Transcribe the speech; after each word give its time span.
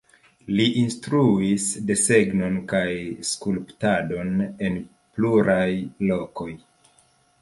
Li 0.59 0.63
instruis 0.83 1.65
desegnon 1.91 2.57
kaj 2.73 2.89
skulptadon 3.33 4.33
en 4.69 4.81
pluraj 4.91 5.71
lokoj. 6.13 6.49